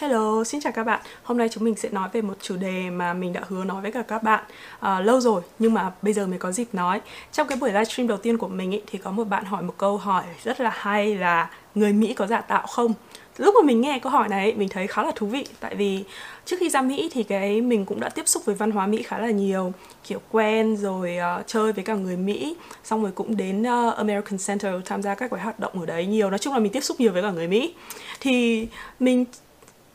[0.00, 1.00] Hello, xin chào các bạn.
[1.22, 3.82] Hôm nay chúng mình sẽ nói về một chủ đề mà mình đã hứa nói
[3.82, 4.44] với cả các bạn
[4.78, 7.00] uh, lâu rồi nhưng mà bây giờ mới có dịp nói.
[7.32, 9.74] Trong cái buổi livestream đầu tiên của mình ý, thì có một bạn hỏi một
[9.78, 12.92] câu hỏi rất là hay là người Mỹ có giả tạo không?
[13.38, 16.04] Lúc mà mình nghe câu hỏi này mình thấy khá là thú vị tại vì
[16.44, 19.02] trước khi ra Mỹ thì cái mình cũng đã tiếp xúc với văn hóa Mỹ
[19.02, 19.72] khá là nhiều
[20.04, 24.38] kiểu quen rồi uh, chơi với cả người Mỹ xong rồi cũng đến uh, American
[24.46, 26.80] Center tham gia các cái hoạt động ở đấy nhiều nói chung là mình tiếp
[26.80, 27.74] xúc nhiều với cả người Mỹ
[28.20, 28.66] thì
[29.00, 29.24] mình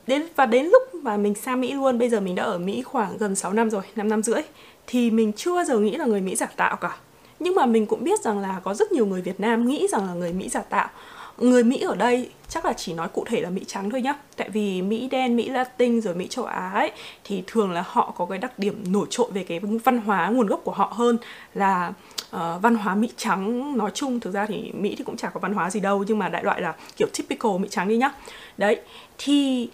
[0.07, 2.81] đến và đến lúc mà mình sang Mỹ luôn bây giờ mình đã ở Mỹ
[2.81, 4.41] khoảng gần 6 năm rồi 5 năm rưỡi
[4.87, 6.97] thì mình chưa bao giờ nghĩ là người Mỹ giả tạo cả.
[7.39, 10.07] Nhưng mà mình cũng biết rằng là có rất nhiều người Việt Nam nghĩ rằng
[10.07, 10.89] là người Mỹ giả tạo.
[11.37, 14.13] Người Mỹ ở đây chắc là chỉ nói cụ thể là Mỹ trắng thôi nhá.
[14.37, 16.91] Tại vì Mỹ đen Mỹ Latin rồi Mỹ châu Á ấy
[17.23, 20.47] thì thường là họ có cái đặc điểm nổi trội về cái văn hóa nguồn
[20.47, 21.17] gốc của họ hơn
[21.53, 21.93] là
[22.35, 24.19] uh, văn hóa Mỹ trắng nói chung.
[24.19, 26.43] Thực ra thì Mỹ thì cũng chả có văn hóa gì đâu nhưng mà đại
[26.43, 28.11] loại là kiểu typical Mỹ trắng đi nhá.
[28.57, 28.79] Đấy
[29.17, 29.69] thì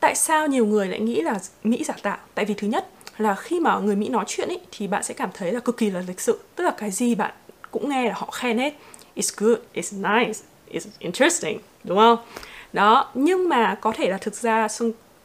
[0.00, 2.18] tại sao nhiều người lại nghĩ là Mỹ giả tạo?
[2.34, 5.14] Tại vì thứ nhất là khi mà người Mỹ nói chuyện ấy thì bạn sẽ
[5.14, 6.40] cảm thấy là cực kỳ là lịch sự.
[6.54, 7.32] Tức là cái gì bạn
[7.70, 8.74] cũng nghe là họ khen hết.
[9.16, 10.40] It's good, it's nice,
[10.70, 12.18] it's interesting, đúng không?
[12.72, 14.68] Đó, nhưng mà có thể là thực ra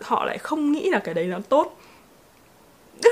[0.01, 1.79] họ lại không nghĩ là cái đấy nó tốt.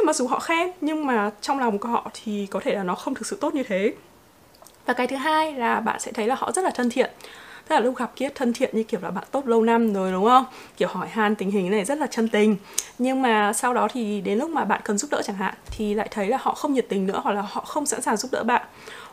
[0.05, 2.95] Mặc dù họ khen, nhưng mà trong lòng của họ thì có thể là nó
[2.95, 3.93] không thực sự tốt như thế.
[4.85, 7.11] Và cái thứ hai là bạn sẽ thấy là họ rất là thân thiện
[7.71, 10.11] tức là lúc gặp kia thân thiện như kiểu là bạn tốt lâu năm rồi,
[10.11, 10.45] đúng không?
[10.77, 12.57] Kiểu hỏi han tình hình này rất là chân tình.
[12.97, 15.93] Nhưng mà sau đó thì đến lúc mà bạn cần giúp đỡ chẳng hạn, thì
[15.93, 18.31] lại thấy là họ không nhiệt tình nữa, hoặc là họ không sẵn sàng giúp
[18.31, 18.61] đỡ bạn.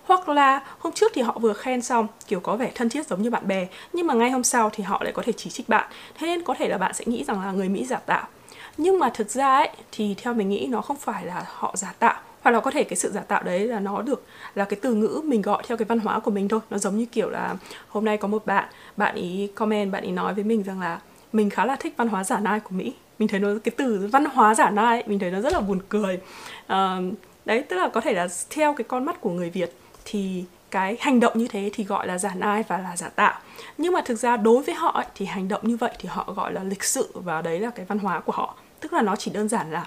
[0.04, 3.22] Hoặc là hôm trước thì họ vừa khen xong, kiểu có vẻ thân thiết giống
[3.22, 5.68] như bạn bè, nhưng mà ngay hôm sau thì họ lại có thể chỉ trích
[5.68, 5.86] bạn.
[6.18, 8.26] Thế nên có thể là bạn sẽ nghĩ rằng là người mỹ giả tạo.
[8.76, 11.94] Nhưng mà thực ra ấy, thì theo mình nghĩ nó không phải là họ giả
[11.98, 14.78] tạo hoặc là có thể cái sự giả tạo đấy là nó được là cái
[14.82, 16.60] từ ngữ mình gọi theo cái văn hóa của mình thôi.
[16.70, 17.54] Nó giống như kiểu là
[17.88, 18.64] hôm nay có một bạn
[18.96, 21.00] bạn ý comment bạn ý nói với mình rằng là
[21.32, 22.94] mình khá là thích văn hóa giả nai của mỹ.
[23.18, 25.80] Mình thấy nó cái từ văn hóa giả nai mình thấy nó rất là buồn
[25.88, 26.20] cười.
[26.72, 29.72] Uh, đấy tức là có thể là theo cái con mắt của người việt
[30.04, 33.34] thì cái hành động như thế thì gọi là giả nai và là giả tạo.
[33.78, 36.32] Nhưng mà thực ra đối với họ ấy, thì hành động như vậy thì họ
[36.36, 38.56] gọi là lịch sự và đấy là cái văn hóa của họ.
[38.80, 39.86] Tức là nó chỉ đơn giản là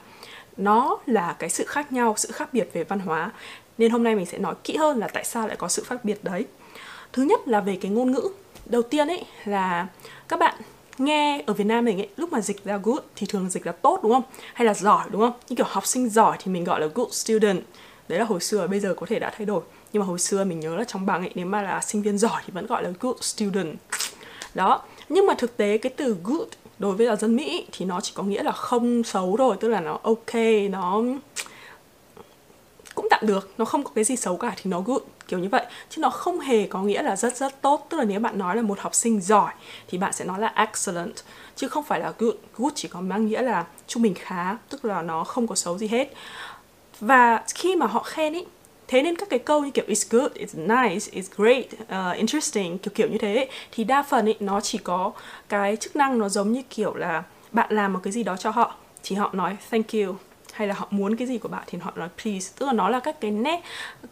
[0.58, 3.32] nó là cái sự khác nhau, sự khác biệt về văn hóa.
[3.78, 6.06] Nên hôm nay mình sẽ nói kỹ hơn là tại sao lại có sự khác
[6.06, 6.46] biệt đấy.
[7.14, 8.30] Thứ nhất là về cái ngôn ngữ.
[8.66, 9.88] Đầu tiên ấy, là
[10.28, 10.56] các bạn
[10.98, 13.72] nghe ở Việt Nam mình ấy, lúc mà dịch ra good thì thường dịch là
[13.72, 14.24] tốt, đúng không?
[14.54, 15.34] Hay là giỏi, đúng không?
[15.50, 17.62] Như kiểu học sinh giỏi thì mình gọi là good student.
[18.08, 19.62] Đấy là hồi xưa, bây giờ có thể đã thay đổi.
[19.94, 22.18] Nhưng mà hồi xưa mình nhớ là trong bằng ấy, nếu mà là sinh viên
[22.18, 23.76] giỏi thì vẫn gọi là good student.
[24.54, 24.82] Đó.
[25.10, 26.48] Nhưng mà thực tế cái từ good
[26.82, 29.68] đối với là dân Mỹ thì nó chỉ có nghĩa là không xấu rồi tức
[29.68, 30.34] là nó ok,
[30.70, 31.02] nó
[32.96, 35.50] cũng tạm được, nó không có cái gì xấu cả thì nó good, kiểu như
[35.50, 35.66] vậy.
[35.90, 37.88] Chứ nó không hề có nghĩa là rất rất tốt.
[37.90, 39.54] Tức là nếu bạn nói là một học sinh giỏi
[39.88, 41.14] thì bạn sẽ nói là excellent,
[41.56, 42.36] chứ không phải là good.
[42.58, 45.78] Good chỉ có mang nghĩa là trung bình khá, tức là nó không có xấu
[45.78, 46.14] gì hết.
[47.00, 48.46] Và khi mà họ khen ý
[48.92, 52.78] thế nên các cái câu như kiểu it's good, it's nice, it's great, uh, interesting
[52.78, 55.12] kiểu kiểu như thế thì đa phần ấy nó chỉ có
[55.50, 58.50] cái chức năng nó giống như kiểu là bạn làm một cái gì đó cho
[58.50, 60.16] họ thì họ nói thank you
[60.54, 62.90] hay là họ muốn cái gì của bạn thì họ nói please tức là nó
[62.90, 63.62] là các cái nét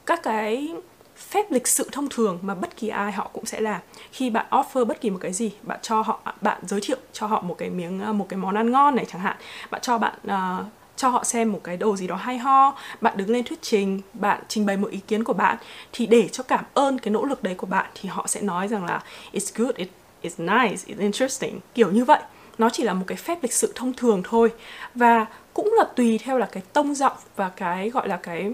[0.06, 0.74] các cái
[1.18, 3.82] phép lịch sự thông thường mà bất kỳ ai họ cũng sẽ làm.
[4.12, 7.28] Khi bạn offer bất kỳ một cái gì bạn cho họ bạn giới thiệu cho
[7.28, 9.38] họ một cái miếng ờ, một cái món ăn ngon này chẳng hạn
[9.72, 10.66] bạn cho bạn uh,
[11.00, 14.02] cho họ xem một cái đồ gì đó hay ho bạn đứng lên thuyết trình
[14.14, 15.58] bạn trình bày một ý kiến của bạn
[15.94, 18.68] thì để cho cảm ơn cái nỗ lực đấy của bạn thì họ sẽ nói
[18.68, 19.90] rằng là it's good it,
[20.24, 21.60] it's nice it's interesting.
[21.74, 22.20] Kiểu như vậy.
[22.58, 24.52] Nó chỉ là một cái phép lịch sự thông thường thôi.
[24.96, 28.54] Và cũng là tùy theo là cái tông giọng và cái gọi là cái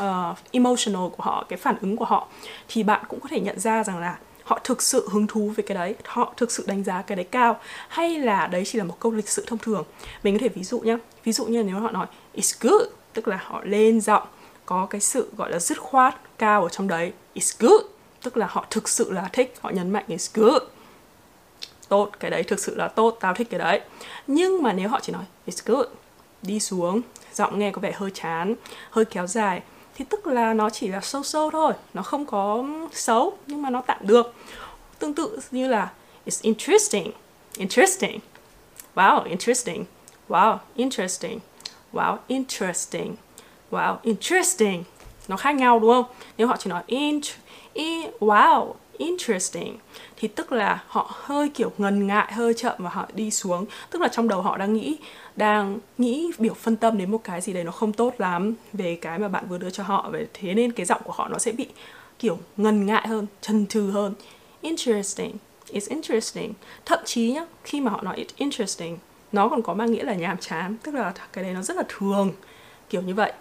[0.00, 2.28] uh, emotional của họ cái phản ứng của họ
[2.68, 4.16] thì bạn cũng có thể nhận ra rằng là
[4.46, 7.26] họ thực sự hứng thú về cái đấy, họ thực sự đánh giá cái đấy
[7.30, 9.84] cao, hay là đấy chỉ là một câu lịch sự thông thường?
[10.22, 13.28] Mình có thể ví dụ nhé ví dụ như nếu họ nói, it's good tức
[13.28, 14.22] là họ lên giọng,
[14.66, 17.12] có cái sự gọi là dứt khoát cao ở trong đấy.
[17.34, 17.80] It's good
[18.22, 20.62] tức là họ thực sự là thích, họ nhấn mạnh it's good
[21.88, 23.80] tốt, cái đấy thực sự là tốt, tao thích cái đấy.
[24.26, 25.86] Nhưng mà nếu họ chỉ nói, it's good
[26.42, 27.00] đi xuống,
[27.34, 28.54] giọng nghe có vẻ hơi chán,
[28.90, 29.62] hơi kéo dài
[29.96, 33.70] thì tức là nó chỉ là sâu sâu thôi nó không có xấu nhưng mà
[33.70, 34.34] nó tạm được.
[34.98, 35.92] Tương tự như là
[36.26, 37.12] it's interesting
[37.56, 38.20] interesting.
[38.94, 39.84] Wow interesting.
[40.28, 41.38] Wow interesting.
[41.92, 43.14] Wow interesting.
[43.70, 44.84] Wow interesting.
[45.28, 46.04] Nó khác nhau đúng không?
[46.38, 47.24] Nếu họ chỉ nói int
[47.72, 49.78] in, wow interesting.
[50.16, 53.66] Thì tức là họ hơi kiểu ngần ngại, hơi chậm và họ đi xuống.
[53.90, 54.96] Tức là trong đầu họ đang nghĩ
[55.36, 58.98] đang nghĩ biểu phân tâm đến một cái gì đấy nó không tốt lắm về
[59.00, 60.10] cái mà bạn vừa đưa cho họ.
[60.12, 61.66] Về thế nên cái giọng của họ nó sẽ bị
[62.18, 64.14] kiểu ngần ngại hơn, chần chừ hơn.
[64.60, 65.32] Interesting.
[65.72, 66.52] It's interesting.
[66.84, 68.98] Thậm chí nhá, khi mà họ nói it's interesting,
[69.32, 70.76] nó còn có mang nghĩa là nhàm chán.
[70.82, 72.32] Tức là cái đấy nó rất là thường.
[72.90, 73.32] Kiểu như vậy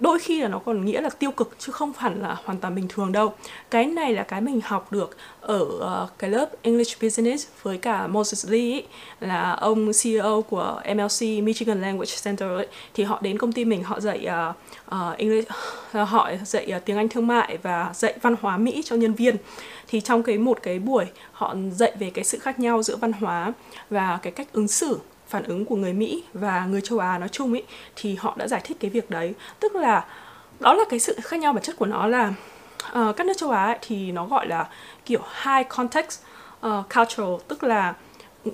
[0.00, 2.74] đôi khi là nó còn nghĩa là tiêu cực chứ không hẳn là hoàn toàn
[2.74, 3.34] bình thường đâu.
[3.70, 8.06] Cái này là cái mình học được ở ờ, cái lớp English Business với cả
[8.06, 8.86] Moses Lee ấy,
[9.20, 13.82] là ông CEO của MLC Michigan Language Center ấy, thì họ đến công ty mình
[13.82, 14.56] họ dạy uh,
[14.94, 15.48] uh, English
[16.02, 19.14] uh, họ dạy uh, tiếng Anh thương mại và dạy văn hóa Mỹ cho nhân
[19.14, 19.36] viên.
[19.88, 23.12] Thì trong cái một cái buổi họ dạy về cái sự khác nhau giữa văn
[23.12, 23.52] hóa
[23.90, 27.28] và cái cách ứng xử phản ứng của người Mỹ và người châu Á nói
[27.28, 27.62] chung ấy
[27.96, 29.34] thì họ đã giải thích cái việc đấy.
[29.60, 30.04] Tức là
[30.60, 32.32] đó là cái sự khác nhau bản chất của nó là
[32.98, 34.68] uh, các nước châu Á ấy, thì nó gọi là
[35.04, 36.20] kiểu high context
[36.66, 37.94] uh, cultural tức là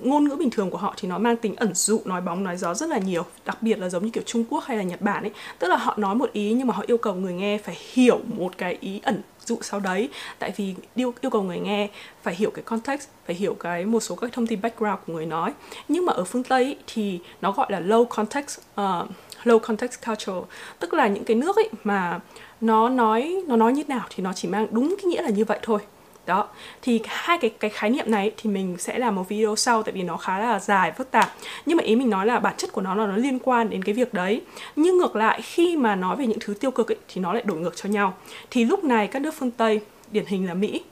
[0.03, 2.57] ngôn ngữ bình thường của họ thì nó mang tính ẩn dụ nói bóng nói
[2.57, 5.01] gió rất là nhiều đặc biệt là giống như kiểu Trung Quốc hay là Nhật
[5.01, 5.31] Bản ấy.
[5.59, 8.19] Tức là họ nói một ý nhưng mà họ yêu cầu người nghe phải hiểu
[8.37, 10.09] một cái ý ẩn dụ sau đấy.
[10.39, 11.89] Tại vì yêu yêu cầu người nghe
[12.23, 15.25] phải hiểu cái context phải hiểu cái một số các thông tin background của người
[15.25, 15.53] nói.
[15.87, 19.09] Nhưng mà ở phương tây thì nó gọi là low context uh,
[19.43, 20.47] low context culture.
[20.79, 22.19] Tức là những cái nước ấy mà
[22.61, 25.45] nó nói nó nói như nào thì nó chỉ mang đúng cái nghĩa là như
[25.45, 25.79] vậy thôi
[26.25, 26.47] đó.
[26.81, 29.93] Thì hai cái cái khái niệm này thì mình sẽ làm một video sau tại
[29.93, 31.31] vì nó khá là dài phức tạp.
[31.65, 33.83] Nhưng mà ý mình nói là bản chất của nó là nó liên quan đến
[33.83, 34.41] cái việc đấy.
[34.75, 37.43] Nhưng ngược lại khi mà nói về những thứ tiêu cực ấy, thì nó lại
[37.45, 38.13] đổi ngược cho nhau.
[38.49, 39.81] Thì lúc này các nước phương tây
[40.11, 40.83] điển hình là mỹ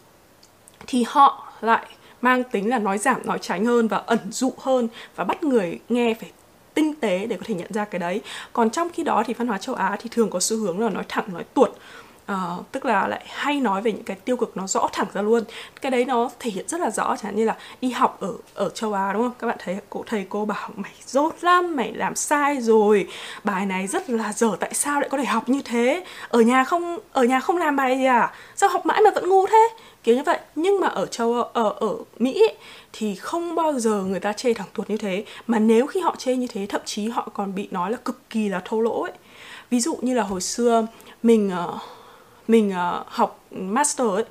[0.88, 1.86] thì họ lại
[2.22, 5.80] mang tính là nói giảm nói tránh hơn và ẩn dụ hơn và bắt người
[5.90, 6.32] nghe phải
[6.74, 8.22] tinh tế để có thể nhận ra cái đấy.
[8.54, 10.90] Còn trong khi đó thì văn hóa châu á thì thường có xu hướng là
[10.90, 11.72] nói thẳng nói tuột
[12.32, 15.22] uh, tức là lại hay nói về những cái tiêu cực nó rõ thẳng ra
[15.22, 15.44] luôn.
[15.82, 18.70] Cái đấy nó thể hiện rất là rõ chẳng như là đi học ở ở
[18.70, 19.34] châu Á đúng không?
[19.40, 23.08] Các bạn thấy cô thầy cô bảo mày dốt lắm mày làm sai rồi.
[23.44, 26.06] Bài này rất là dở tại sao lại có thể học như thế?
[26.30, 28.34] Ở nhà không ở nhà không làm bài gì à?
[28.56, 29.70] Sao học mãi mà vẫn ngu thế?
[30.04, 30.40] Kiểu như vậy.
[30.56, 32.56] Nhưng mà ở châu ở ở Mỹ ấy,
[32.94, 35.26] thì không bao giờ người ta chê thẳng tuột như thế.
[35.48, 38.30] Mà nếu khi họ chê như thế thậm chí họ còn bị nói là cực
[38.30, 39.12] kỳ là thô lỗ ấy.
[39.70, 40.88] Ví dụ như là hồi xưa
[41.24, 41.82] mình uh,
[42.48, 44.24] mình uh, học master ấy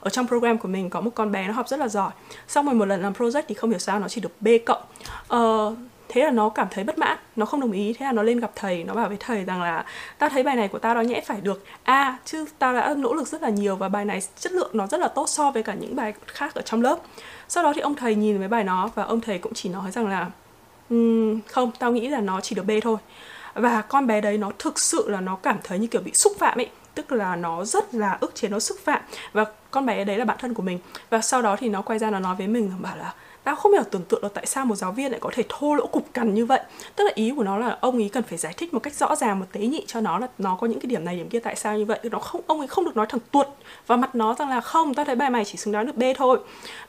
[0.00, 2.10] ở trong program của mình có một con bé nó học rất là giỏi.
[2.48, 4.82] Xong rồi một lần làm project thì không hiểu sao nó chỉ được b cộng.
[5.34, 5.78] Uh,
[6.08, 7.92] thế là nó cảm thấy bất mãn nó không đồng ý.
[7.92, 9.84] Thế là nó lên gặp thầy nó bảo với thầy rằng là
[10.18, 12.94] tao thấy bài này của tao đó nhẽ phải được a à, chứ tao đã
[12.98, 15.50] nỗ lực rất là nhiều và bài này chất lượng nó rất là tốt so
[15.50, 16.98] với cả những bài khác ở trong lớp.
[17.48, 19.90] Sau đó thì ông thầy nhìn với bài nó và ông thầy cũng chỉ nói
[19.90, 20.30] rằng là
[20.90, 22.96] um, không tao nghĩ là nó chỉ được b thôi.
[23.54, 26.32] Và con bé đấy nó thực sự là nó cảm thấy như kiểu bị xúc
[26.38, 29.00] phạm ấy tức là nó rất là ức chế nó xúc phạm.
[29.32, 30.78] Và con bé đấy là bạn thân của mình.
[31.10, 33.14] Và sau đó thì nó quay ra nó nói với mình bảo là
[33.44, 35.74] tao không hiểu tưởng tượng được tại sao một giáo viên lại có thể thô
[35.74, 36.60] lỗ cục cằn như vậy.
[36.96, 39.16] Tức là ý của nó là ông ấy cần phải giải thích một cách rõ
[39.16, 41.40] ràng một tế nhị cho nó là nó có những cái điểm này điểm kia
[41.40, 41.98] tại sao như vậy.
[42.02, 43.46] Nó không ông ấy không được nói thẳng tuột
[43.86, 46.02] vào mặt nó rằng là không tao thấy bài mày chỉ xứng đáng được b
[46.16, 46.38] thôi.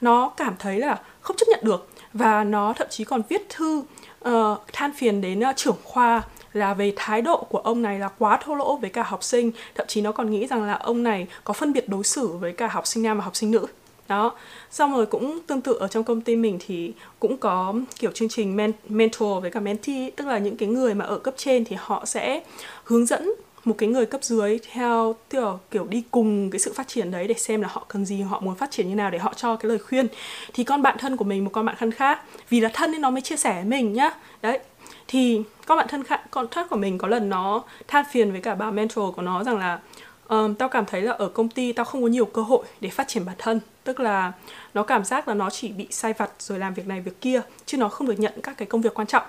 [0.01, 1.87] Nó cảm thấy là không chấp nhận được.
[2.13, 3.83] Và nó thậm chí còn viết thư
[4.29, 6.21] uh, than phiền đến uh, trưởng khoa
[6.53, 9.51] là về thái độ của ông này là quá thô lỗ với cả học sinh.
[9.75, 12.53] Thậm chí nó còn nghĩ rằng là ông này có phân biệt đối xử với
[12.53, 13.65] cả học sinh nam và học sinh nữ.
[14.07, 14.35] Đó.
[14.71, 18.29] Xong rồi cũng tương tự ở trong công ty mình thì cũng có kiểu chương
[18.29, 21.65] trình men- mentor với cả mentee tức là những cái người mà ở cấp trên
[21.65, 22.43] thì họ sẽ
[22.83, 23.33] hướng dẫn
[23.65, 27.27] một cái người cấp dưới theo kiểu, kiểu đi cùng cái sự phát triển đấy
[27.27, 29.55] để xem là họ cần gì họ muốn phát triển như nào để họ cho
[29.55, 30.07] cái lời khuyên.
[30.53, 33.01] Thì con bạn thân của mình một con bạn thân khác vì là thân nên
[33.01, 34.11] nó mới chia sẻ với mình nhá.
[34.41, 34.59] Đấy.
[35.07, 38.41] Thì con bạn thân khác con khác của mình có lần nó than phiền với
[38.41, 39.79] cả bà mentor của nó rằng là
[40.27, 42.89] um, tao cảm thấy là ở công ty tao không có nhiều cơ hội để
[42.89, 43.59] phát triển bản thân.
[43.83, 44.31] Tức là
[44.73, 47.41] nó cảm giác là nó chỉ bị sai vặt rồi làm việc này việc kia
[47.65, 49.23] chứ nó không được nhận các cái công việc quan trọng.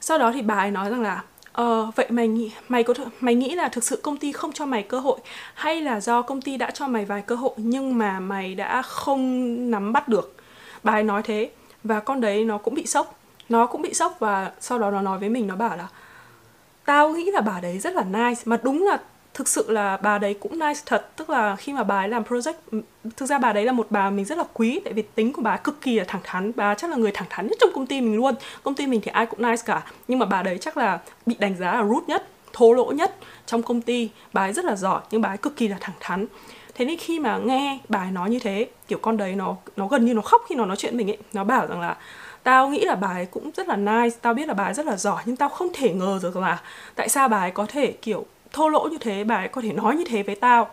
[0.00, 3.34] Sau đó thì bà ấy nói rằng là Ờ, vậy mày nghĩ mày có mày
[3.34, 5.18] nghĩ là thực sự công ty không cho mày cơ hội
[5.54, 8.82] hay là do công ty đã cho mày vài cơ hội nhưng mà mày đã
[8.82, 9.20] không
[9.70, 10.36] nắm bắt được?
[10.82, 11.50] Bà ấy nói thế
[11.84, 13.19] và con đấy nó cũng bị sốc
[13.50, 15.88] nó cũng bị sốc và sau đó nó nói với mình, nó bảo là,
[16.84, 18.42] tao nghĩ là bà đấy rất là nice.
[18.44, 18.98] Mà đúng là
[19.34, 21.10] thực sự là bà đấy cũng nice thật.
[21.16, 22.82] Tức là khi mà bà ấy làm project
[23.16, 25.42] thực ra bà đấy là một bà mình rất là quý, tại vì tính của
[25.42, 26.52] bà cực kỳ là thẳng thắn.
[26.56, 28.34] Bà chắc là người thẳng thắn nhất trong công ty mình luôn.
[28.62, 29.82] Công ty mình thì ai cũng nice cả.
[30.08, 33.16] Nhưng mà bà đấy chắc là bị đánh giá là rude nhất, thô lỗ nhất
[33.46, 34.10] trong công ty.
[34.32, 36.26] Bà ấy rất là giỏi, nhưng bà ấy cực kỳ là thẳng thắn.
[36.74, 39.86] Thế nên khi mà nghe bà ấy nói như thế, kiểu con đấy nó nó
[39.86, 41.18] gần như nó khóc khi nó nói chuyện mình ấy.
[41.32, 41.96] Nó bảo rằng là
[42.42, 44.86] tao nghĩ là bà ấy cũng rất là nice, tao biết là bà ấy rất
[44.86, 46.60] là giỏi, nhưng tao không thể ngờ được là
[46.94, 49.72] tại sao bà ấy có thể, kiểu, thô lỗ như thế bà ấy có thể
[49.72, 50.70] nói như thế với tao.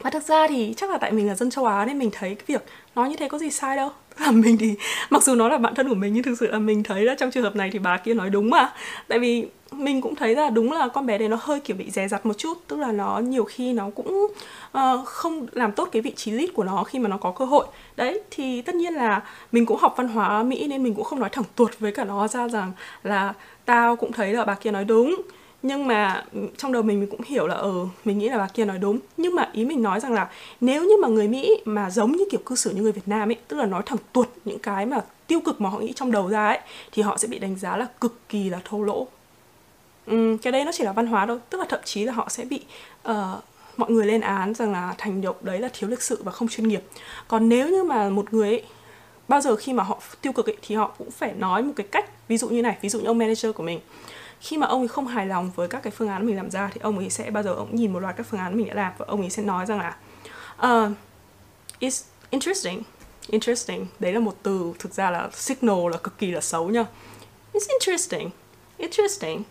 [0.00, 2.34] Và thực ra thì chắc là tại mình là dân châu Á nên mình thấy
[2.34, 3.90] cái việc nói như thế có gì sai đâu.
[4.18, 4.74] Là mình thì,
[5.10, 7.14] mặc dù nó là bạn thân của mình, nhưng thực sự là mình thấy là
[7.14, 8.72] trong trường hợp này thì bà kia nói đúng mà.
[9.08, 11.90] Tại vì mình cũng thấy là đúng là con bé đấy nó hơi kiểu bị
[11.90, 14.26] dè dặt một chút tức là nó nhiều khi nó cũng
[14.78, 17.44] uh, không làm tốt cái vị trí lead của nó khi mà nó có cơ
[17.44, 17.66] hội.
[17.96, 19.22] Đấy thì tất nhiên là
[19.52, 22.04] mình cũng học văn hóa mỹ nên mình cũng không nói thẳng tuột với cả
[22.04, 22.72] nó ra rằng
[23.02, 23.34] là
[23.64, 25.22] tao cũng thấy là bà kia nói đúng.
[25.62, 28.38] Nhưng mà ừ, trong đầu mình mình cũng hiểu là ờ ừ, mình nghĩ là
[28.38, 28.98] bà kia nói đúng.
[29.16, 30.28] Nhưng mà ý mình nói rằng là
[30.60, 33.30] nếu như mà người mỹ mà giống như kiểu cư xử như người việt nam
[33.30, 36.12] ấy tức là nói thẳng tuột những cái mà tiêu cực mà họ nghĩ trong
[36.12, 36.58] đầu ra ấy
[36.92, 39.06] thì họ sẽ bị đánh giá là cực kỳ là thô lỗ
[40.06, 41.38] um, cái đây nó chỉ là văn hóa thôi.
[41.50, 42.64] Tức là thậm chí là họ sẽ bị
[43.08, 43.14] uh,
[43.76, 46.48] mọi người lên án rằng là thành động đấy là thiếu lịch sự và không
[46.48, 46.82] chuyên nghiệp.
[47.28, 48.62] Còn nếu như mà một người ấy,
[49.28, 51.86] bao giờ khi mà họ tiêu cực ấy, thì họ cũng phải nói một cái
[51.90, 53.80] cách ví dụ như này ví dụ như ông manager của mình.
[54.40, 56.70] Khi mà ông ấy không hài lòng với các cái phương án mình làm ra
[56.74, 58.74] thì ông ấy sẽ bao giờ ông nhìn một loạt các phương án mình đã
[58.74, 59.96] làm và ông ấy sẽ nói rằng là
[60.56, 60.92] uh,
[61.80, 62.82] it's interesting
[63.30, 63.86] interesting.
[63.98, 66.86] Đấy là một từ thực ra là signal là cực kỳ là xấu nha.
[67.52, 68.30] It's interesting
[68.78, 69.42] interesting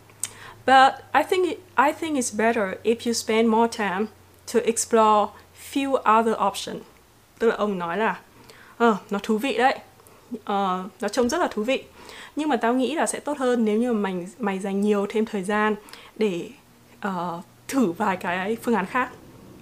[0.70, 4.06] but I think I think it's better if you spend more time
[4.54, 5.28] to explore
[5.74, 6.82] few other options
[7.40, 8.20] tức là ông nói là
[8.84, 9.80] uh, nó thú vị đấy.
[10.36, 11.84] Uh, nó trông rất là thú vị.
[12.36, 15.26] Nhưng mà tao nghĩ là sẽ tốt hơn nếu như mày mày dành nhiều thêm
[15.26, 15.76] thời gian
[16.16, 16.50] để
[17.08, 19.10] uh, thử vài cái phương án khác.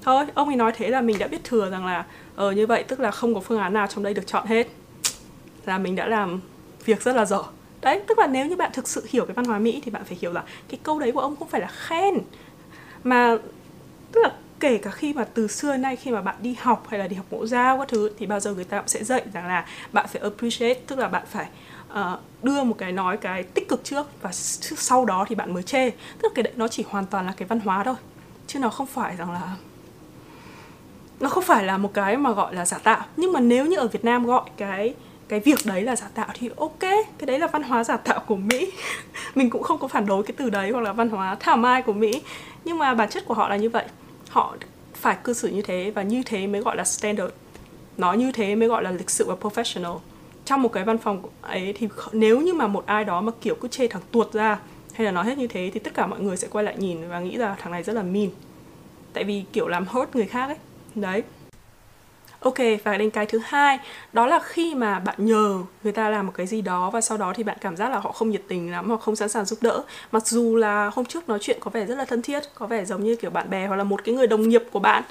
[0.01, 2.83] Thôi ông ấy nói thế là mình đã biết thừa rằng là ờ như vậy
[2.83, 4.67] tức là không có phương án nào trong đây được chọn hết.
[5.65, 6.41] Là mình đã làm
[6.85, 7.43] việc rất là dở
[7.81, 10.05] đấy tức là nếu như bạn thực sự hiểu cái văn hóa mỹ thì bạn
[10.05, 12.13] phải hiểu là cái câu đấy của ông không phải là khen
[13.03, 13.37] mà
[14.11, 16.99] tức là kể cả khi mà từ xưa nay khi mà bạn đi học hay
[16.99, 19.21] là đi học mẫu giao các thứ thì bao giờ người ta cũng sẽ dạy
[19.33, 21.47] rằng là bạn phải appreciate tức là bạn phải
[21.91, 25.63] uh, đưa một cái nói cái tích cực trước và sau đó thì bạn mới
[25.63, 25.89] chê.
[25.89, 27.95] Tức là cái đấy nó chỉ hoàn toàn là cái văn hóa thôi
[28.47, 29.55] chứ nó không phải rằng là
[31.19, 33.05] nó không phải là một cái mà gọi là giả tạo.
[33.17, 34.93] Nhưng mà nếu như ở Việt Nam gọi cái
[35.27, 38.19] cái việc đấy là giả tạo thì ok, cái đấy là văn hóa giả tạo
[38.27, 38.71] của Mỹ.
[39.35, 41.81] Mình cũng không có phản đối cái từ đấy hoặc là văn hóa thảo mai
[41.81, 42.21] của Mỹ.
[42.65, 43.85] Nhưng mà bản chất của họ là như vậy.
[44.29, 44.55] Họ
[44.95, 47.33] phải cư xử như thế và như thế mới gọi là standard.
[47.97, 49.99] Nó như thế mới gọi là lịch sự và professional.
[50.45, 53.55] Trong một cái văn phòng ấy thì nếu như mà một ai đó mà kiểu
[53.55, 54.59] cứ chê thằng tuột ra
[54.93, 57.09] hay là nói hết như thế thì tất cả mọi người sẽ quay lại nhìn
[57.09, 58.29] và nghĩ là thằng này rất là mean.
[59.13, 60.57] Tại vì kiểu làm hurt người khác ấy.
[60.95, 61.23] Đấy.
[62.47, 63.79] Ok, và đến cái thứ hai
[64.13, 67.17] Đó là khi mà bạn nhờ người ta làm một cái gì đó Và sau
[67.17, 69.45] đó thì bạn cảm giác là họ không nhiệt tình lắm Hoặc không sẵn sàng
[69.45, 69.83] giúp đỡ.
[70.11, 72.85] Mặc dù là hôm trước nói chuyện có vẻ rất là thân thiết Có vẻ
[72.85, 75.03] giống như kiểu bạn bè hoặc là một cái người đồng nghiệp của bạn.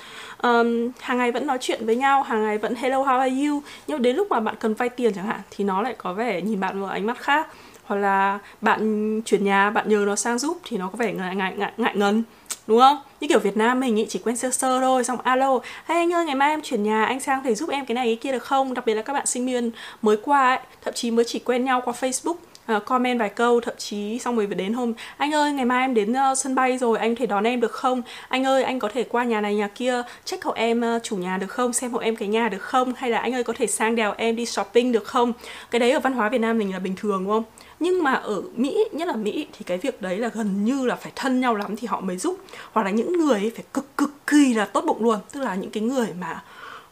[0.43, 3.63] Um, Hàng ngày vẫn nói chuyện với nhau Hàng ngày vẫn hello how are you?
[3.87, 6.41] Nhưng đến lúc mà bạn cần vay tiền chẳng hạn Thì nó lại có vẻ
[6.41, 7.49] nhìn bạn một ánh mắt khác.
[7.85, 11.37] Hoặc là bạn chuyển nhà, bạn nhờ nó sang giúp Thì nó có vẻ ngại,
[11.37, 12.23] ngại, ngại, ngại ngần
[12.67, 12.99] đúng không?
[13.21, 16.13] Như kiểu Việt Nam mình ý chỉ quen sơ sơ thôi xong alo hay anh
[16.13, 18.33] ơi ngày mai em chuyển nhà anh sang thể giúp em cái này cái kia
[18.33, 18.75] được không?
[18.75, 19.71] Đặc biệt là các bạn sinh viên
[20.03, 22.35] mới qua ấy thậm chí mới chỉ quen nhau qua Facebook
[22.77, 25.95] uh, comment vài câu thậm chí xong rồi đến hôm anh ơi ngày mai em
[25.95, 28.03] đến uh, sân bay rồi anh có thể đón em được không?
[28.29, 31.17] Anh ơi anh có thể qua nhà này nhà kia check hộ em uh, chủ
[31.17, 31.73] nhà được không?
[31.73, 32.93] Xem hộ em cái nhà được không?
[32.97, 35.33] Hay là anh ơi có thể sang đèo em đi shopping được không?
[35.71, 37.45] Cái đấy ở văn hóa Việt Nam mình là bình thường đúng không?
[37.81, 40.97] Nhưng mà ở Mỹ nhất là Mỹ thì cái việc đấy là gần như là
[40.97, 42.39] phải thân nhau lắm thì họ mới giúp.
[42.73, 45.19] Hoặc là những người ấy phải cực cực kỳ là tốt bụng luôn.
[45.33, 46.43] Tức là những cái người mà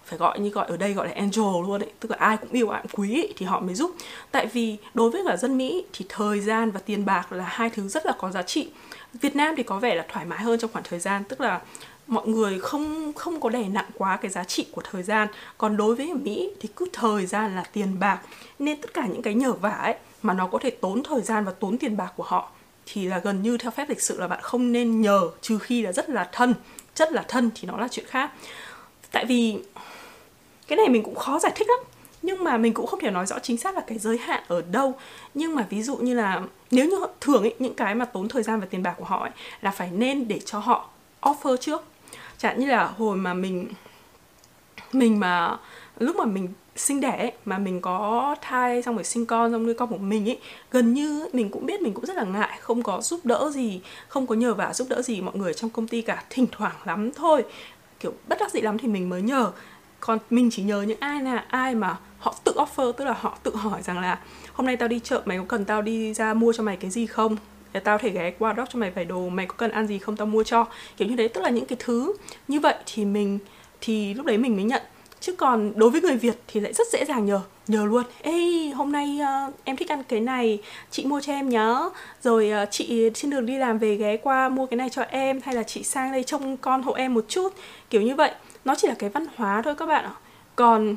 [0.05, 1.91] phải gọi như gọi ở đây gọi là angel luôn ấy.
[2.01, 3.95] Tức là ai cũng yêu ai cũng quý ấy, thì họ mới giúp.
[4.31, 7.71] Tại vì đối với cả dân Mỹ thì thời gian và tiền bạc là hai
[7.71, 8.69] thứ rất là có giá trị.
[9.13, 11.25] Việt Nam thì có vẻ là thoải mái hơn trong khoảng thời gian.
[11.25, 11.61] Tức là
[12.07, 15.29] mọi người không không có đè nặng quá cái giá trị của thời gian.
[15.59, 18.19] Còn đối với Mỹ thì cứ thời gian là tiền bạc.
[18.59, 19.95] Nên tất cả những cái nhờ vả ấy
[20.25, 22.51] mà nó có thể tốn thời gian và tốn tiền bạc của họ
[22.87, 25.83] thì là gần như theo phép lịch sự là bạn không nên nhờ trừ khi
[25.83, 26.55] là rất là thân
[26.97, 28.31] rất là thân thì nó là chuyện khác.
[29.13, 29.59] Tại vì
[30.67, 31.79] cái này mình cũng khó giải thích lắm
[32.23, 34.63] nhưng mà mình cũng không thể nói rõ chính xác là cái giới hạn ở
[34.71, 34.95] đâu.
[35.35, 38.43] Nhưng mà ví dụ như là nếu như thường ấy, những cái mà tốn thời
[38.43, 40.89] gian và tiền bạc của họ ấy, là phải nên để cho họ
[41.21, 41.85] offer trước.
[42.39, 43.69] Chẳng như là hồi mà mình
[44.93, 45.59] mình mà
[45.99, 49.67] lúc mà mình sinh đẻ ấy, mà mình có thai xong rồi sinh con xong
[49.67, 50.39] nuôi con của mình ấy
[50.71, 53.81] gần như mình cũng biết mình cũng rất là ngại không có giúp đỡ gì
[54.09, 56.77] không có nhờ vả giúp đỡ gì mọi người trong công ty cả thỉnh thoảng
[56.85, 57.45] lắm thôi.
[58.01, 59.51] Kiểu bất đắc dĩ lắm thì mình mới nhờ.
[60.01, 63.39] Còn mình chỉ nhờ những ai là ai mà họ tự offer tức là họ
[63.43, 64.19] tự hỏi rằng là
[64.53, 66.91] hôm nay tao đi chợ mày có cần tao đi ra mua cho mày cái
[66.91, 67.37] gì không?
[67.73, 69.99] Để tao thể ghé qua đó cho mày vài đồ mày có cần ăn gì
[69.99, 70.67] không tao mua cho?
[70.97, 72.15] Kiểu như đấy tức là những cái thứ
[72.49, 73.39] như vậy thì mình
[73.81, 74.83] thì lúc đấy mình mới nhận
[75.25, 78.03] chứ còn đối với người Việt thì lại rất dễ dàng nhờ nhờ luôn.
[78.23, 80.59] Ê hôm nay uh, em thích ăn cái này
[80.91, 81.91] chị mua cho em nhớ
[82.23, 85.41] rồi uh, chị trên đường đi làm về ghé qua mua cái này cho em
[85.45, 87.53] hay là chị sang đây trông con hộ em một chút.
[87.91, 88.31] Kiểu như vậy.
[88.65, 90.15] Nó chỉ là cái văn hóa thôi các bạn ạ.
[90.57, 90.97] Còn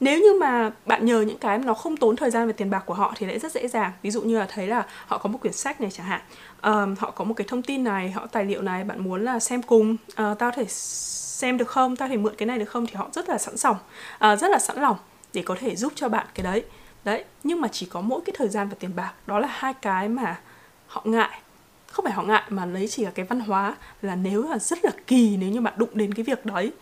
[0.00, 2.82] nếu như mà bạn nhờ những cái nó không tốn thời gian và tiền bạc
[2.86, 3.92] của họ thì lại rất dễ dàng.
[4.02, 6.20] Ví dụ như là thấy là họ có một quyển sách này chẳng hạn
[6.58, 9.38] uh, họ có một cái thông tin này họ tài liệu này bạn muốn là
[9.38, 12.86] xem cùng uh, tao thể xem được không tao thể mượn cái này được không
[12.86, 13.78] thì họ rất là sẵn sàng uh,
[14.18, 14.96] ờ, rất là sẵn lòng
[15.32, 16.64] để có thể giúp cho bạn cái đấy.
[17.04, 19.74] Đấy nhưng mà chỉ có mỗi cái thời gian và tiền bạc đó là hai
[19.74, 20.40] cái mà
[20.86, 21.40] họ ngại.
[21.86, 24.84] Không phải họ ngại mà lấy chỉ là cái văn hóa là nếu là rất
[24.84, 26.72] là kỳ nếu như bạn đụng đến cái việc đấy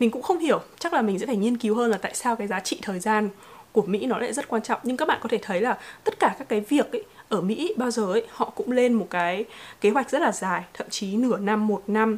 [0.00, 2.36] mình cũng không hiểu chắc là mình sẽ phải nghiên cứu hơn là tại sao
[2.36, 3.28] cái giá trị thời gian
[3.72, 4.80] của Mỹ nó lại rất quan trọng.
[4.82, 7.74] Nhưng các bạn có thể thấy là tất cả các cái việc ấy ở Mỹ
[7.76, 9.44] bao giờ ấy họ cũng lên một cái
[9.80, 12.16] kế hoạch rất là dài thậm chí nửa năm một năm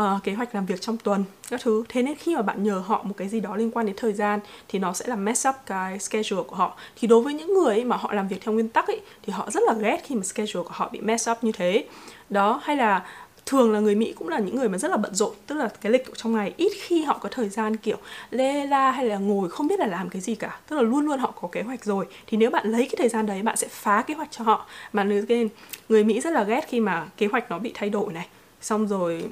[0.00, 1.84] uh, kế hoạch làm việc trong tuần các thứ.
[1.88, 4.12] Thế nên khi mà bạn nhờ họ một cái gì đó liên quan đến thời
[4.12, 6.76] gian thì nó sẽ làm mess up cái schedule của họ.
[6.96, 9.32] Thì đối với những người ấy mà họ làm việc theo nguyên tắc ấy thì
[9.32, 11.84] họ rất là ghét khi mà schedule của họ bị mess up như thế.
[12.30, 13.04] Đó hay là
[13.46, 15.68] thường là người Mỹ cũng là những người mà rất là bận rộn tức là
[15.80, 17.96] cái lịch của trong ngày ít khi họ có thời gian kiểu
[18.30, 20.60] lê la hay là ngồi không biết là làm cái gì cả.
[20.68, 22.06] Tức là luôn luôn họ có kế hoạch rồi.
[22.26, 24.66] Thì nếu bạn lấy cái thời gian đấy bạn sẽ phá kế hoạch cho họ.
[24.92, 25.48] Mà nên
[25.88, 28.26] người Mỹ rất là ghét khi mà kế hoạch nó bị thay đổi này
[28.60, 29.24] xong rồi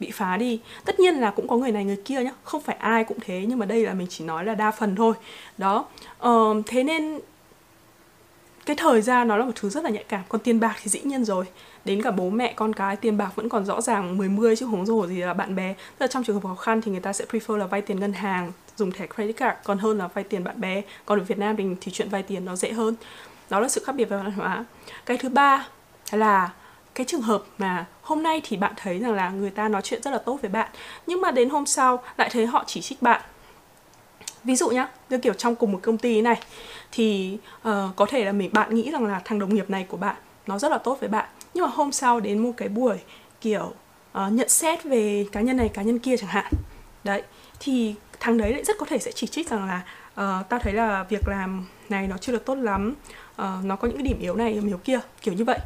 [0.00, 0.60] bị phá đi.
[0.84, 3.44] Tất nhiên là cũng có người này người kia nhá không phải ai cũng thế
[3.48, 5.14] nhưng mà đây là mình chỉ nói là đa phần thôi.
[5.58, 5.84] Đó.
[6.28, 7.20] Uh, thế nên
[8.66, 10.22] cái thời gian nó là một thứ rất là nhạy cảm.
[10.28, 11.44] Còn tiền bạc thì dĩ nhiên rồi.
[11.84, 14.66] Đến cả bố mẹ con cái tiền bạc vẫn còn rõ ràng 10 10 chứ
[14.70, 15.72] không rồi gì là bạn bè.
[15.72, 18.00] Tức là trong trường hợp khó khăn thì người ta sẽ prefer là vay tiền
[18.00, 19.56] ngân hàng dùng thẻ credit card.
[19.64, 20.82] Còn hơn là vay tiền bạn bè.
[21.06, 22.94] Còn ở Việt Nam thì, thì chuyện vay tiền nó dễ hơn.
[23.50, 24.64] Đó là sự khác biệt về văn hóa.
[25.06, 25.66] Cái thứ ba
[26.10, 26.50] là
[26.94, 30.02] cái trường hợp mà hôm nay thì bạn thấy rằng là người ta nói chuyện
[30.02, 30.70] rất là tốt với bạn
[31.06, 33.20] nhưng mà đến hôm sau lại thấy họ chỉ trích bạn
[34.44, 36.40] ví dụ nhá như kiểu trong cùng một công ty này
[36.92, 39.96] thì uh, có thể là mình bạn nghĩ rằng là thằng đồng nghiệp này của
[39.96, 40.16] bạn
[40.46, 41.28] nó rất là tốt với bạn.
[41.54, 42.98] Nhưng mà hôm sau đến một cái buổi
[43.40, 43.72] kiểu
[44.18, 46.52] uh, nhận xét về cá nhân này cá nhân kia chẳng hạn
[47.04, 47.22] đấy
[47.60, 50.72] thì thằng đấy lại rất có thể sẽ chỉ trích rằng là uh, tao thấy
[50.72, 52.94] là việc làm này nó chưa được tốt lắm
[53.32, 55.58] uh, nó có những cái điểm yếu này điểm yếu kia kiểu như vậy.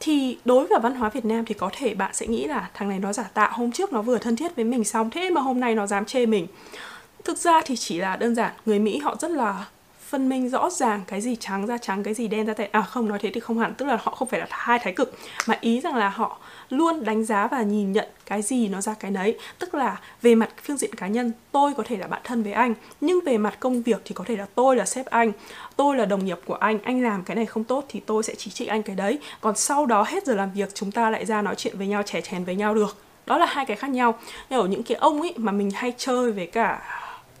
[0.00, 2.88] Thì đối với văn hóa Việt Nam thì có thể bạn sẽ nghĩ là thằng
[2.88, 5.40] này nó giả tạo hôm trước nó vừa thân thiết với mình xong thế mà
[5.40, 6.46] hôm nay nó dám chê mình
[7.30, 9.66] thực ra thì chỉ là đơn giản, người Mỹ họ rất là
[10.08, 12.68] phân minh rõ ràng cái gì trắng ra trắng, cái gì đen ra đen.
[12.72, 14.92] À không, nói thế thì không hẳn, tức là họ không phải là hai thái
[14.92, 15.14] cực,
[15.46, 16.38] mà ý rằng là họ
[16.70, 20.34] luôn đánh giá và nhìn nhận cái gì nó ra cái nấy tức là về
[20.34, 23.38] mặt phương diện cá nhân, tôi có thể là bạn thân với anh, nhưng về
[23.38, 25.32] mặt công việc thì có thể là tôi là sếp anh,
[25.76, 28.34] tôi là đồng nghiệp của anh anh làm cái này không tốt thì tôi sẽ
[28.34, 29.18] chỉ trích anh cái đấy.
[29.40, 32.02] Còn sau đó hết giờ làm việc, chúng ta lại ra nói chuyện với nhau,
[32.02, 32.96] chè chén với nhau được.
[33.26, 34.18] Đó là hai cái khác nhau.
[34.50, 36.82] Nhưng ở những cái ông ấy mà mình hay chơi với cả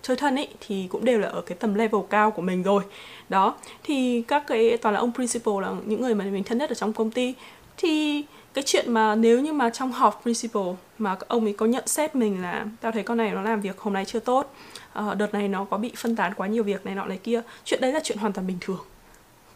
[0.02, 2.82] chơi thân ấy thì cũng đều là ở cái tầm level cao của mình rồi.
[3.28, 6.70] Đó thì các cái toàn là ông principal là những người mà mình thân nhất
[6.70, 7.34] ở trong công ty.
[7.76, 10.62] Thì cái chuyện mà nếu như mà trong họp principal
[10.98, 13.78] mà ông ấy có nhận xét mình là tao thấy con này nó làm việc
[13.78, 14.54] hôm nay chưa tốt
[14.98, 17.42] uh, đợt này nó có bị phân tán quá nhiều việc này nọ này kia
[17.64, 18.84] chuyện đấy là chuyện hoàn toàn bình thường.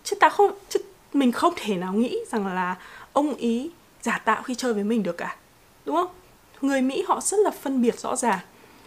[0.05, 0.81] Chứ ta không chứ
[1.13, 2.77] mình không thể nào nghĩ rằng là
[3.13, 3.71] ông ý
[4.03, 5.37] giả tạo khi chơi với mình được cả
[5.85, 6.09] đúng không?
[6.61, 8.39] Người mỹ họ rất là phân biệt rõ ràng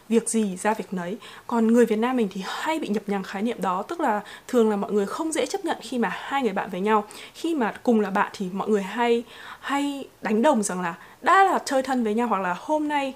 [0.10, 1.18] việc gì ra việc nấy.
[1.48, 4.22] Còn người Việt Nam mình thì hay bị nhập nhằng khái niệm đó, tức là
[4.48, 7.04] thường là mọi người không dễ chấp nhận khi mà hai người bạn với nhau.
[7.34, 9.24] Khi mà cùng là bạn thì mọi người hay
[9.60, 13.14] hay đánh đồng rằng là đã là chơi thân với nhau hoặc là hôm nay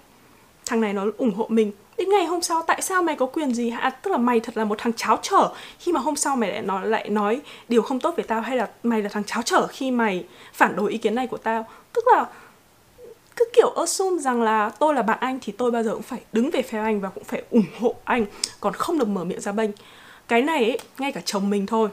[0.66, 3.54] thằng này nó ủng hộ mình, đến ngày hôm sau tại sao mày có quyền
[3.54, 3.80] gì hả?
[3.80, 5.50] À, tức là mày thật là một thằng cháo trở.
[5.80, 8.58] Khi mà hôm sau mày lại nói lại nói điều không tốt về tao hay
[8.58, 11.66] là mày là thằng cháo trở khi mày phản đối ý kiến này của tao.
[11.94, 12.26] Tức là
[13.36, 16.20] cứ kiểu assume rằng là tôi là bạn anh thì tôi bao giờ cũng phải
[16.34, 18.26] đứng về phe anh và cũng phải ủng hộ anh
[18.60, 19.72] còn không được mở miệng ra bênh.
[20.28, 21.90] Cái này ấy, ngay cả chồng mình thôi.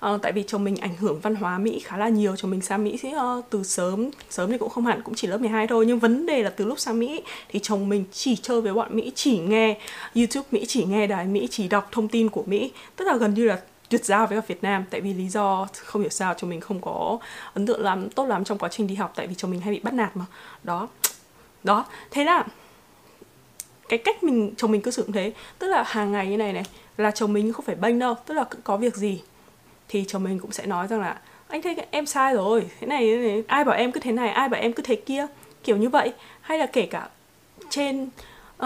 [0.00, 2.60] À, tại vì chồng mình ảnh hưởng văn hóa Mỹ khá là nhiều chồng mình
[2.60, 5.86] sang Mỹ uh, từ sớm sớm thì cũng không hẳn cũng chỉ lớp 12 thôi.
[5.86, 8.96] Nhưng vấn đề là từ lúc sang Mỹ thì chồng mình chỉ chơi với bọn
[8.96, 9.78] Mỹ chỉ nghe
[10.14, 12.70] YouTube Mỹ chỉ nghe đài Mỹ chỉ đọc thông tin của Mỹ.
[12.96, 13.58] Tức là gần như là
[13.92, 14.84] tuyệt giao với ở Việt Nam.
[14.90, 17.18] Tại vì lý do không hiểu sao chồng mình không có
[17.54, 19.12] ấn tượng lắm tốt lắm trong quá trình đi học.
[19.16, 20.24] Tại vì chồng mình hay bị bắt nạt mà.
[20.62, 20.88] Đó.
[21.64, 21.84] Đó.
[22.10, 22.44] Thế là
[23.88, 25.32] cái cách mình chồng mình cư xử cũng thế.
[25.58, 26.64] Tức là hàng ngày như này này
[26.96, 28.14] là chồng mình không phải bênh đâu.
[28.26, 29.22] Tức là có việc gì
[29.88, 32.66] thì chồng mình cũng sẽ nói rằng là anh thấy em sai rồi.
[32.80, 33.42] Thế này, thế này.
[33.46, 35.26] Ai bảo em cứ thế này ai bảo em cứ thế kia.
[35.64, 36.12] Kiểu như vậy.
[36.40, 37.08] Hay là kể cả
[37.70, 38.08] trên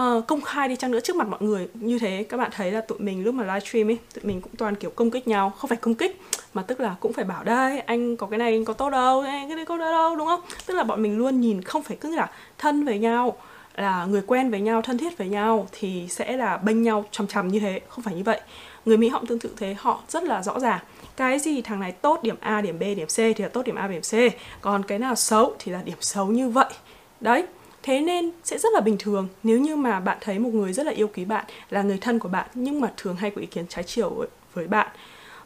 [0.01, 2.71] uh, công khai đi chăng nữa trước mặt mọi người như thế các bạn thấy
[2.71, 5.53] là tụi mình lúc mà livestream ấy tụi mình cũng toàn kiểu công kích nhau.
[5.57, 6.21] Không phải công kích
[6.53, 9.21] mà tức là cũng phải bảo đây anh có cái này anh có tốt đâu
[9.21, 10.41] anh cái này có đâu đúng không?
[10.65, 13.37] Tức là bọn mình luôn nhìn không phải cứ là thân với nhau
[13.75, 17.27] là người quen với nhau thân thiết với nhau thì sẽ là bênh nhau chằm
[17.27, 17.81] chằm như thế.
[17.87, 18.41] Không phải như vậy.
[18.85, 20.79] Người mỹ họ tương tự thế họ rất là rõ ràng.
[21.15, 23.75] Cái gì thằng này tốt điểm a điểm b điểm c thì là tốt điểm
[23.75, 24.13] a điểm c.
[24.61, 26.73] Còn cái nào xấu thì là điểm xấu như vậy.
[27.21, 27.45] Đấy
[27.87, 29.27] thế nên sẽ rất là bình thường.
[29.43, 32.19] Nếu như mà bạn thấy một người rất là yêu quý bạn là người thân
[32.19, 34.87] của bạn nhưng mà thường hay có ý kiến trái chiều với, với bạn.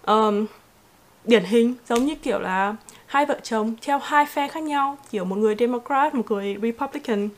[0.06, 0.46] Um,
[1.26, 2.76] điển hình giống như kiểu là
[3.06, 7.30] hai vợ chồng theo hai phe khác nhau kiểu một người democrat một người republican.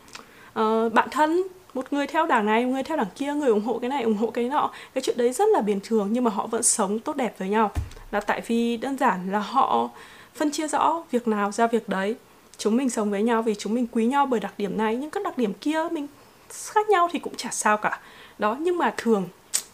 [0.60, 3.66] Uh, bạn thân một người theo đảng này một người theo đảng kia người ủng
[3.66, 4.72] hộ cái này ủng hộ cái nọ.
[4.94, 7.50] Cái chuyện đấy rất là bình thường nhưng mà họ vẫn sống tốt đẹp với
[7.50, 7.72] nhau.
[8.12, 9.90] Là tại vì đơn giản là họ
[10.36, 12.16] phân chia rõ việc nào ra việc đấy
[12.58, 14.96] chúng mình sống với nhau vì chúng mình quý nhau bởi đặc điểm này.
[14.96, 16.08] Nhưng các đặc điểm kia mình
[16.50, 18.00] khác nhau thì cũng chả sao cả.
[18.38, 19.28] Đó, nhưng mà thường,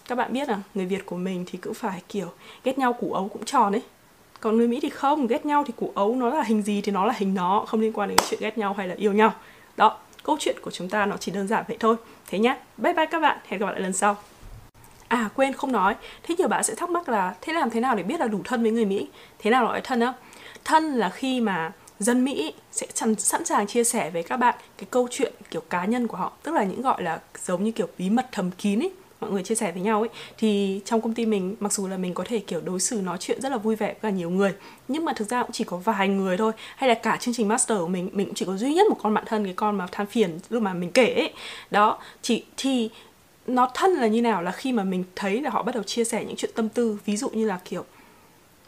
[0.07, 2.27] các bạn biết là người việt của mình thì cứ phải kiểu
[2.63, 3.81] ghét nhau củ ấu cũng tròn ấy.
[4.39, 6.91] Còn người mỹ thì không, ghét nhau thì củ ấu nó là hình gì thì
[6.91, 9.13] nó là hình nó, không liên quan đến cái chuyện ghét nhau hay là yêu
[9.13, 9.33] nhau.
[9.77, 11.95] Đó, câu chuyện của chúng ta nó chỉ đơn giản vậy thôi.
[12.27, 14.17] Thế nhá, bye bye các bạn, hẹn gặp lại lần sau.
[15.07, 17.95] À quên không nói, thế nhiều bạn sẽ thắc mắc là thế làm thế nào
[17.95, 19.07] để biết là đủ thân với người mỹ?
[19.39, 20.13] Thế nào gọi thân á?
[20.65, 24.87] Thân là khi mà dân Mỹ sẽ sẵn sàng chia sẻ với các bạn cái
[24.91, 27.87] câu chuyện kiểu cá nhân của họ, tức là những gọi là giống như kiểu
[27.97, 30.09] bí mật thầm kín ấy, mọi người chia sẻ với nhau ấy.
[30.37, 33.17] Thì trong công ty mình, mặc dù là mình có thể kiểu đối xử nói
[33.19, 34.53] chuyện rất là vui vẻ với cả nhiều người,
[34.87, 36.51] nhưng mà thực ra cũng chỉ có vài người thôi.
[36.75, 38.97] Hay là cả chương trình master của mình mình cũng chỉ có duy nhất một
[39.03, 41.33] con bạn thân, cái con mà than phiền lúc mà mình kể ấy.
[41.71, 42.89] Đó, chỉ, thì
[43.47, 46.03] nó thân là như nào là khi mà mình thấy là họ bắt đầu chia
[46.03, 47.85] sẻ những chuyện tâm tư, ví dụ như là kiểu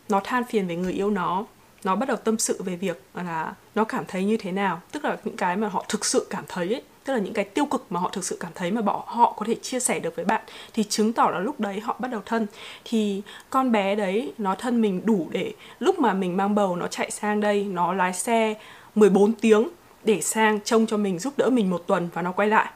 [0.10, 1.46] nó than phiền về người yêu nó
[1.84, 4.82] nó bắt đầu tâm sự về việc là nó cảm thấy như thế nào.
[4.92, 7.46] Tức là những cái mà họ thực sự cảm thấy ấy, tức là những cái
[7.46, 10.00] tiêu cực mà họ thực sự cảm thấy mà bỏ họ có thể chia sẻ
[10.00, 10.42] được với bạn
[10.74, 12.48] thì chứng tỏ là lúc đấy họ bắt đầu thân.
[12.86, 16.88] Thì con bé đấy nó thân mình đủ để lúc mà mình mang bầu nó
[16.88, 18.56] chạy sang đây nó lái xe
[18.96, 19.70] 14 tiếng
[20.04, 22.72] để sang trông cho mình giúp đỡ mình một tuần và nó quay lại.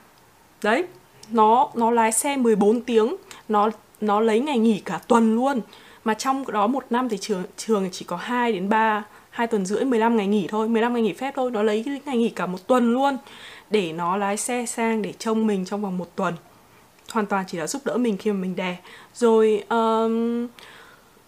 [0.63, 0.83] Đấy
[1.31, 3.15] nó nó lái xe 14 tiếng
[3.49, 3.69] nó
[4.01, 5.61] nó lấy ngày nghỉ cả tuần luôn
[6.05, 9.03] mà trong đó một năm thì trường trường chỉ có 2 đến 3
[9.35, 11.51] 2 tuần rưỡi 15 ngày nghỉ thôi 15 ngày nghỉ phép thôi.
[11.51, 13.17] Nó lấy cái ngày nghỉ cả một tuần luôn
[13.69, 16.33] để nó lái xe sang để trông mình trong vòng một tuần.
[17.11, 18.77] Hoàn toàn chỉ là giúp đỡ mình khi mà mình đè.
[19.13, 20.47] Rồi um,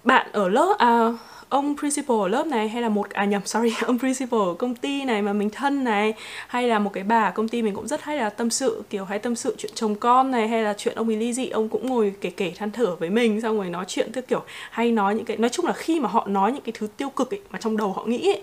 [0.04, 1.14] bạn ở lớp à,
[1.50, 4.76] ông principal ở lớp này hay là một à nhầm sorry ông principal ở công
[4.76, 6.14] ty này mà mình thân này
[6.48, 8.84] hay là một cái bà ở công ty mình cũng rất hay là tâm sự
[8.90, 11.50] kiểu hay tâm sự chuyện chồng con này hay là chuyện ông ấy ly dị
[11.50, 14.44] ông cũng ngồi kể kể than thở với mình xong rồi nói chuyện theo kiểu
[14.72, 17.10] hay nói những cái nói chung là khi mà họ nói những cái thứ tiêu
[17.10, 18.42] cực ấy mà trong đầu họ nghĩ ấy,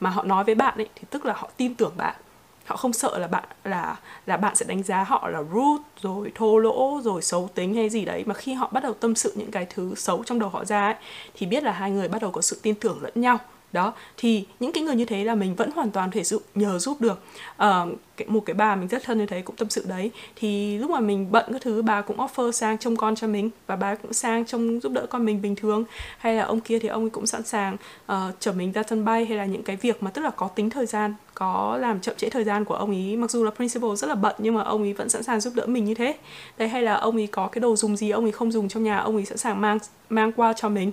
[0.00, 2.14] mà họ nói với bạn ấy thì tức là họ tin tưởng bạn
[2.64, 3.96] họ không sợ là bạn, là
[4.26, 7.88] là bạn sẽ đánh giá họ là rude, rồi thô lỗ, rồi xấu tính hay
[7.88, 8.22] gì đấy.
[8.26, 10.86] Mà khi họ bắt đầu tâm sự những cái thứ xấu trong đầu họ ra
[10.86, 10.94] ấy,
[11.34, 13.38] thì biết là hai người bắt đầu có sự tin tưởng lẫn nhau
[13.72, 16.78] đó thì những cái người như thế là mình vẫn hoàn toàn thể giúp nhờ
[16.78, 17.22] giúp được.
[17.56, 17.84] À,
[18.16, 20.10] cái, một cái bà mình rất thân như thế cũng tâm sự đấy.
[20.36, 23.50] Thì lúc mà mình bận các thứ bà cũng offer sang trông con cho mình
[23.66, 25.84] và bà cũng sang trông giúp đỡ con mình bình thường.
[26.18, 27.76] Hay là ông kia thì ông ấy cũng sẵn sàng
[28.12, 30.48] uh, chở mình ra sân bay hay là những cái việc mà tức là có
[30.48, 33.16] tính thời gian có làm chậm trễ thời gian của ông ấy.
[33.16, 35.52] Mặc dù là principal rất là bận nhưng mà ông ấy vẫn sẵn sàng giúp
[35.56, 36.14] đỡ mình như thế.
[36.58, 38.82] Đấy hay là ông ấy có cái đồ dùng gì ông ấy không dùng trong
[38.82, 40.92] nhà ông ấy sẵn sàng mang mang qua cho mình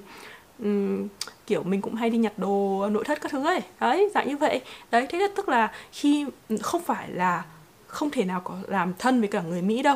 [0.64, 1.08] um,
[1.48, 3.62] kiểu mình cũng hay đi nhặt đồ nội thất các thứ ấy.
[3.80, 4.62] Đấy dạng như vậy.
[4.92, 6.26] Đấy thế tức là khi
[6.62, 7.44] không phải là
[7.88, 9.96] không thể nào có làm thân với cả người mỹ đâu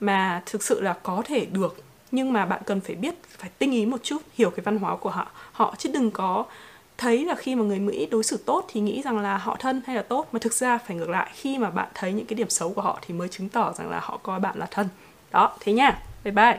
[0.00, 1.76] mà thực sự là có thể được.
[2.10, 4.96] Nhưng mà bạn cần phải biết phải tinh ý một chút hiểu cái văn hóa
[4.96, 5.30] của họ.
[5.52, 6.44] Họ chứ đừng có
[6.98, 9.82] thấy là khi mà người Mỹ đối xử tốt thì nghĩ rằng là họ thân
[9.86, 12.36] hay là tốt mà thực ra phải ngược lại khi mà bạn thấy những cái
[12.36, 14.88] điểm xấu của họ thì mới chứng tỏ rằng là họ coi bạn là thân.
[15.30, 15.98] Đó thế nha.
[16.24, 16.56] Bye bye.